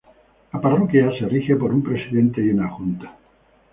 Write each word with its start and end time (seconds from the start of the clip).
La 0.51 0.59
parroquia 0.59 1.11
se 1.19 1.27
rige 1.29 1.55
por 1.55 1.71
un 1.71 1.83
Presidente 1.83 2.41
y 2.41 2.49
una 2.49 2.69
Junta. 2.71 3.15